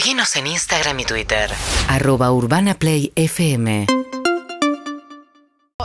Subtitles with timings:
[0.00, 1.50] Seguinos en Instagram y Twitter.
[1.86, 3.86] Arroba Urbana Play FM.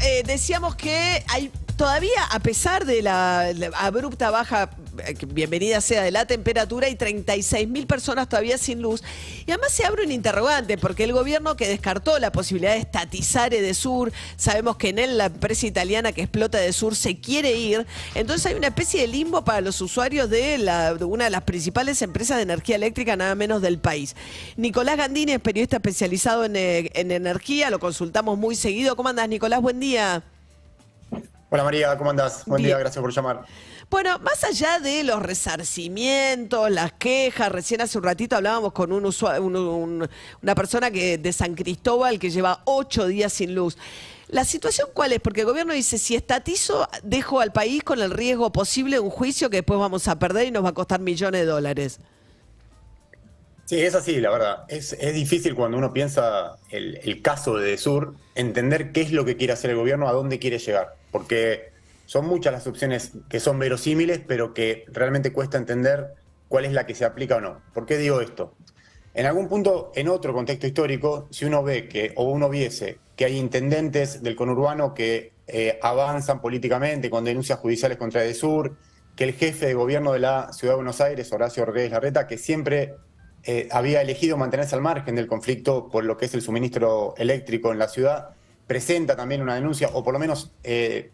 [0.00, 4.68] Eh, decíamos que hay todavía, a pesar de la, abrupta baja,
[5.06, 9.02] eh, bienvenida sea, de la temperatura, hay 36 mil personas todavía sin luz.
[9.46, 13.54] Y además se abre un interrogante, porque el gobierno que descartó la posibilidad de estatizar
[13.54, 17.86] Edesur, sabemos que en él la empresa italiana que explota Edesur se quiere ir.
[18.14, 22.02] Entonces hay una especie de limbo para los usuarios de, la- una de las principales
[22.02, 24.16] empresas de energía eléctrica, nada menos del país.
[24.56, 28.96] Nicolás Gandini es periodista especializado en, eh, en energía, lo consultamos muy seguido.
[28.96, 29.62] ¿Cómo andás, Nicolás?
[29.62, 30.24] Buen día.
[31.50, 32.44] Hola María, ¿cómo andás?
[32.44, 32.68] Buen Bien.
[32.70, 33.44] día, gracias por llamar.
[33.90, 39.04] Bueno, más allá de los resarcimientos, las quejas, recién hace un ratito hablábamos con un
[39.04, 40.08] usua- un- un-
[40.42, 43.78] una persona que de San Cristóbal que lleva ocho días sin luz.
[44.28, 45.20] ¿La situación cuál es?
[45.20, 49.08] Porque el gobierno dice, si estatizo, dejo al país con el riesgo posible de un
[49.08, 51.98] juicio que después vamos a perder y nos va a costar millones de dólares.
[53.68, 54.64] Sí, es así, la verdad.
[54.68, 59.26] Es, es difícil cuando uno piensa el, el caso de Sur entender qué es lo
[59.26, 60.94] que quiere hacer el gobierno, a dónde quiere llegar.
[61.12, 61.68] Porque
[62.06, 66.14] son muchas las opciones que son verosímiles, pero que realmente cuesta entender
[66.48, 67.60] cuál es la que se aplica o no.
[67.74, 68.54] ¿Por qué digo esto?
[69.12, 73.26] En algún punto, en otro contexto histórico, si uno ve que, o uno viese que
[73.26, 78.78] hay intendentes del conurbano que eh, avanzan políticamente con denuncias judiciales contra Edesur,
[79.14, 82.38] que el jefe de gobierno de la Ciudad de Buenos Aires, Horacio Rodríguez Larreta, que
[82.38, 82.94] siempre
[83.50, 87.72] eh, había elegido mantenerse al margen del conflicto por lo que es el suministro eléctrico
[87.72, 88.28] en la ciudad,
[88.66, 91.12] presenta también una denuncia, o por lo menos eh,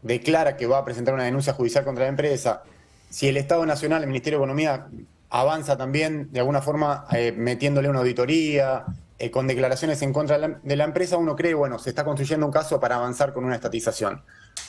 [0.00, 2.62] declara que va a presentar una denuncia judicial contra la empresa.
[3.10, 4.86] Si el Estado Nacional, el Ministerio de Economía,
[5.28, 8.86] avanza también de alguna forma eh, metiéndole una auditoría,
[9.30, 12.46] con declaraciones en contra de la, de la empresa, uno cree, bueno, se está construyendo
[12.46, 14.22] un caso para avanzar con una estatización.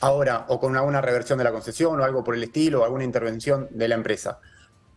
[0.00, 3.04] Ahora, o con alguna reversión de la concesión o algo por el estilo, o alguna
[3.04, 4.40] intervención de la empresa.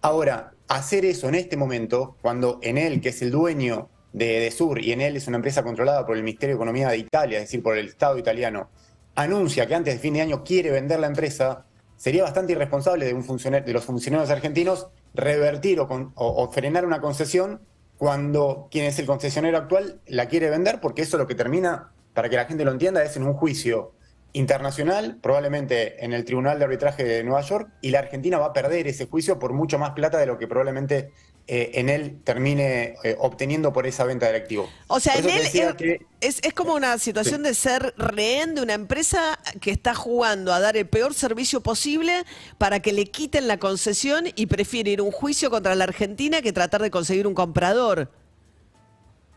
[0.02, 4.52] Ahora, hacer eso en este momento, cuando en él, que es el dueño de, de
[4.52, 7.38] Sur, y en él es una empresa controlada por el Ministerio de Economía de Italia,
[7.40, 8.70] es decir, por el Estado italiano,
[9.16, 11.66] anuncia que antes de fin de año quiere vender la empresa,
[11.98, 17.00] sería bastante irresponsable de, un de los funcionarios argentinos revertir o, con- o frenar una
[17.02, 17.62] concesión
[17.98, 22.30] cuando quien es el concesionario actual la quiere vender, porque eso lo que termina, para
[22.30, 23.94] que la gente lo entienda, es en un juicio
[24.36, 28.54] internacional, probablemente en el Tribunal de Arbitraje de Nueva York, y la Argentina va a
[28.54, 31.12] perder ese juicio por mucho más plata de lo que probablemente
[31.48, 34.68] eh, en él termine eh, obteniendo por esa venta del activo.
[34.88, 38.62] O sea, en él es, que- es- es como una situación de ser rehén de
[38.64, 42.24] una empresa que está jugando a dar el peor servicio posible
[42.58, 46.42] para que le quiten la concesión y prefiere ir a un juicio contra la Argentina
[46.42, 48.12] que tratar de conseguir un comprador.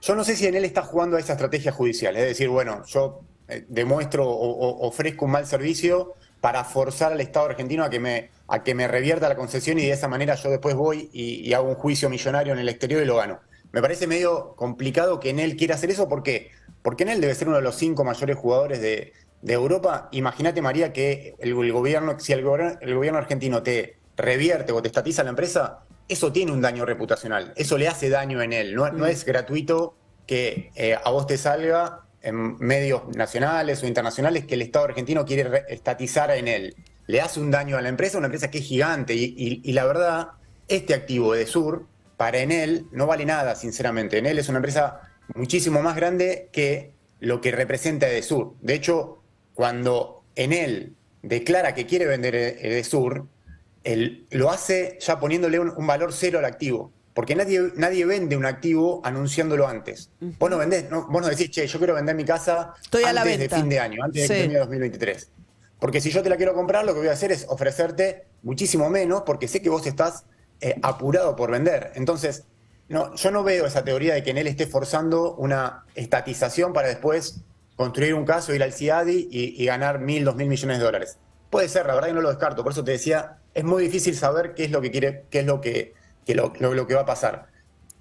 [0.00, 2.84] Yo no sé si en él está jugando a esa estrategia judicial, es decir, bueno,
[2.86, 3.20] yo
[3.68, 8.30] demuestro o, o- ofrezco un mal servicio para forzar al Estado argentino a que me
[8.50, 11.52] a que me revierta la concesión y de esa manera yo después voy y, y
[11.52, 13.40] hago un juicio millonario en el exterior y lo gano.
[13.72, 16.50] Me parece medio complicado que en él quiera hacer eso, ¿por qué?
[16.82, 20.08] Porque en él debe ser uno de los cinco mayores jugadores de, de Europa.
[20.12, 24.80] Imagínate, María, que el, el gobierno, si el, gobierno- el gobierno argentino te revierte o
[24.80, 28.74] te estatiza la empresa, eso tiene un daño reputacional, eso le hace daño en él.
[28.74, 29.94] No, no es gratuito
[30.26, 35.24] que eh, a vos te salga en medios nacionales o internacionales que el Estado argentino
[35.24, 36.76] quiere re- estatizar en él.
[37.06, 39.14] Le hace un daño a la empresa, una empresa que es gigante.
[39.14, 40.28] Y, la verdad,
[40.68, 44.18] este activo de Sur, para Enel, no vale nada, sinceramente.
[44.18, 45.00] Enel es una empresa
[45.34, 48.54] muchísimo más grande que lo que representa Edesur.
[48.60, 49.22] De hecho,
[49.54, 53.26] cuando Enel declara que quiere vender Edesur,
[53.84, 56.92] él lo hace ya poniéndole un valor cero al activo.
[57.18, 60.08] Porque nadie, nadie vende un activo anunciándolo antes.
[60.38, 63.08] Vos no vendés, no- vos no decís, che, yo quiero vender mi casa Estoy a
[63.08, 63.56] antes de venta".
[63.56, 64.34] fin de año, antes de Sí.
[64.42, 65.28] termine 2023.
[65.80, 68.88] Porque si yo te la quiero comprar, lo que voy a hacer es ofrecerte muchísimo
[68.88, 70.26] menos, porque sé que vos estás
[70.60, 71.90] eh, apurado por vender.
[71.96, 72.44] Entonces,
[72.88, 76.86] no, yo no veo esa teoría de que en él esté forzando una estatización para
[76.86, 77.40] después
[77.74, 81.18] construir un caso, ir al CIADI y, y ganar mil, dos mil millones de dólares.
[81.50, 82.62] Puede ser, la verdad que no lo descarto.
[82.62, 85.46] Por eso te decía, es muy difícil saber qué es lo que quiere, qué es
[85.46, 85.94] lo que,
[86.28, 87.46] que lo, lo- que va a pasar.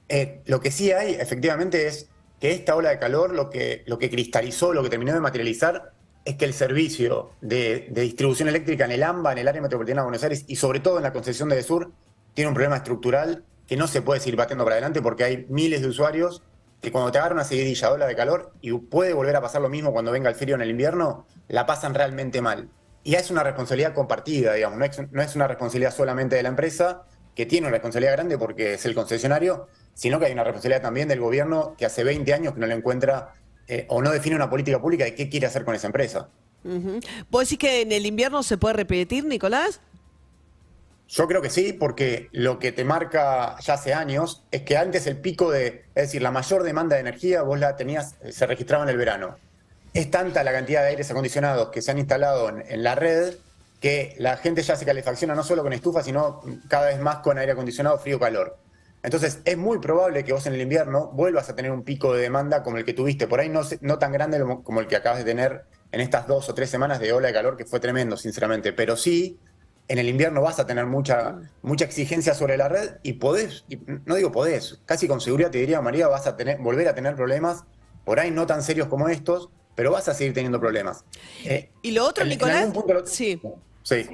[0.09, 2.09] Eh, lo que sí hay, efectivamente, es
[2.41, 5.93] que esta ola de calor lo que, lo que cristalizó, lo que terminó de materializar,
[6.25, 10.01] es que el servicio de, de distribución eléctrica en el AMBA, en el área metropolitana
[10.01, 11.93] de Buenos Aires, y sobre todo en la concesión de Sur,
[12.33, 15.81] tiene un problema estructural que no se puede seguir batiendo para adelante porque hay miles
[15.81, 16.43] de usuarios
[16.81, 19.69] que cuando te agarra una seguidilla ola de calor, y puede volver a pasar lo
[19.69, 22.67] mismo cuando venga el frío en el invierno, la pasan realmente mal.
[23.05, 26.49] Y es una responsabilidad compartida, digamos, no es, no es una responsabilidad solamente de la
[26.49, 27.03] empresa,
[27.37, 31.07] que tiene una responsabilidad grande porque es el concesionario, sino que hay una responsabilidad también
[31.07, 33.35] del gobierno que hace 20 años que no le encuentra
[33.67, 36.29] eh, o no define una política pública de qué quiere hacer con esa empresa.
[37.29, 39.81] ¿Vos decís que en el invierno se puede repetir, Nicolás?
[41.09, 45.05] Yo creo que sí, porque lo que te marca ya hace años es que antes
[45.05, 48.83] el pico de, es decir, la mayor demanda de energía vos la tenías, se registraba
[48.83, 49.37] en el verano.
[49.93, 53.35] Es tanta la cantidad de aires acondicionados que se han instalado en, en la red
[53.79, 57.37] que la gente ya se calefacciona no solo con estufa, sino cada vez más con
[57.37, 58.57] aire acondicionado frío-calor.
[59.03, 62.21] Entonces es muy probable que vos en el invierno vuelvas a tener un pico de
[62.23, 65.19] demanda como el que tuviste, por ahí no, no tan grande como- el que acabas
[65.19, 68.17] de tener en estas dos o tres semanas de ola de calor, que fue tremendo,
[68.17, 69.39] sinceramente, pero sí,
[69.87, 73.79] en el invierno vas a tener mucha, mucha exigencia sobre la red y podés, y
[74.05, 77.15] no digo podés, casi con seguridad te diría, María, vas a tener, volver a tener
[77.15, 77.63] problemas,
[78.03, 81.05] por ahí no tan serios como estos, pero vas a seguir teniendo problemas.
[81.45, 83.39] Eh, Y lo otro, en- en Nicolás, algún punto lo- sí.
[83.87, 84.05] Sí.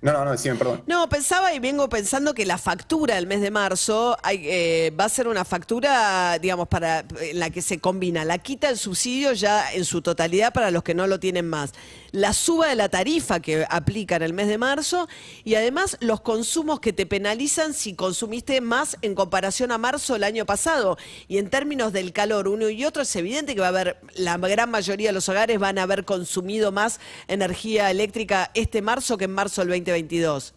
[0.00, 0.82] No, no, no, decime, perdón.
[0.88, 5.04] No, pensaba y vengo pensando que la factura del mes de marzo hay, eh, va
[5.04, 9.32] a ser una factura, digamos, para en la que se combina la quita del subsidio
[9.32, 11.72] ya en su totalidad para los que no lo tienen más,
[12.12, 15.08] la suba de la tarifa que aplica en el mes de marzo
[15.44, 20.24] y además los consumos que te penalizan si consumiste más en comparación a marzo del
[20.24, 20.98] año pasado.
[21.26, 24.36] Y en términos del calor, uno y otro, es evidente que va a haber, la
[24.36, 29.24] gran mayoría de los hogares van a haber consumido más energía eléctrica este marzo que
[29.24, 30.54] en marzo del 2022.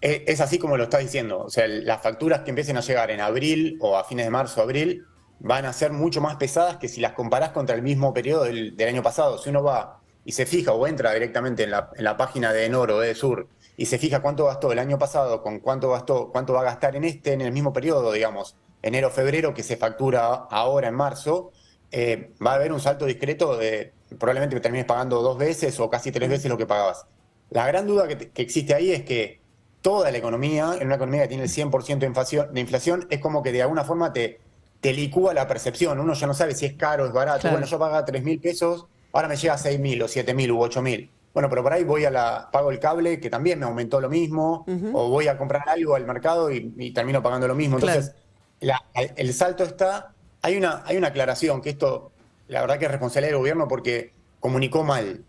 [0.00, 1.40] Es, es así como lo estás diciendo.
[1.40, 4.62] O sea, las facturas que empiecen a llegar en abril o a fines de marzo,
[4.62, 5.04] abril,
[5.40, 8.76] van a ser mucho más pesadas que si las comparás contra el mismo periodo del,
[8.76, 9.38] del año pasado.
[9.38, 12.66] Si uno va y se fija o entra directamente en la, en la página de
[12.66, 16.52] Enoro, de Sur, y se fija cuánto gastó el año pasado con cuánto gastó, cuánto
[16.54, 20.26] va a gastar en este, en el mismo periodo, digamos, enero, febrero, que se factura
[20.26, 21.50] ahora en marzo,
[21.90, 25.90] eh, va a haber un salto discreto de probablemente que termines pagando dos veces o
[25.90, 27.06] casi tres veces lo que pagabas.
[27.50, 29.40] La gran duda que, te- que existe ahí es que
[29.80, 33.18] toda la economía, en una economía que tiene el 100% de inflación, de inflación, es
[33.20, 34.40] como que de alguna forma te,
[34.80, 35.98] te licúa la percepción.
[36.00, 37.40] Uno ya no sabe si es caro, es barato.
[37.42, 37.56] Claro.
[37.56, 40.52] Bueno, yo pagaba 3 mil pesos, ahora me llega a 6 mil o 7 mil
[40.52, 41.10] u 8 mil.
[41.32, 44.08] Bueno, pero por ahí voy a la, pago el cable, que también me aumentó lo
[44.08, 47.78] mismo, o voy a comprar algo al mercado y, y termino pagando lo mismo.
[47.78, 47.98] Claro.
[48.00, 48.14] Entonces,
[48.60, 48.82] la-
[49.16, 50.12] el salto está,
[50.42, 52.12] hay una, hay una aclaración, que esto,
[52.46, 55.24] la verdad que es responsabilidad del gobierno porque comunicó mal.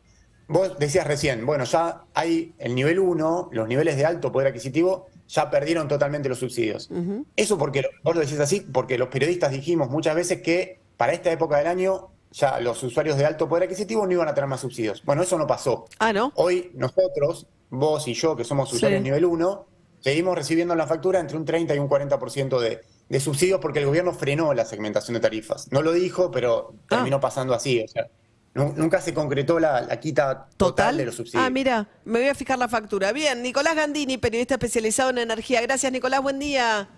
[0.48, 5.08] Vos decías recién, bueno, ya hay el nivel 1, los niveles de alto poder adquisitivo,
[5.28, 6.88] ya perdieron totalmente los subsidios.
[7.36, 11.32] Eso porque, vos lo decís así, porque los periodistas dijimos muchas veces que para esta
[11.32, 14.62] época del año ya los usuarios de alto poder adquisitivo no iban a tener más
[14.62, 15.04] subsidios.
[15.06, 15.86] Bueno, eso no pasó.
[16.00, 16.32] Ah, ¿no?
[16.36, 18.76] Hoy nosotros, vos y yo, que somos Sí.
[18.78, 19.68] usuarios nivel 1,
[20.02, 23.80] seguimos recibiendo en la factura entre un 30 y un 40% de, de subsidios porque
[23.80, 25.72] el gobierno frenó la segmentación de tarifas.
[25.72, 26.86] No lo dijo, pero Ah.
[26.90, 27.82] terminó pasando así.
[27.84, 28.08] O sea,
[28.54, 31.44] nu- nunca se concretó la, la quita total, de los subsidios.
[31.46, 33.12] Ah, mira, me voy a fijar la factura.
[33.14, 35.62] Bien, Nicolás Gandini, periodista especializado en energía.
[35.62, 36.90] Gracias, Nicolás, buen día.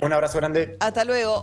[0.00, 0.76] Un abrazo grande.
[0.80, 1.42] Hasta luego.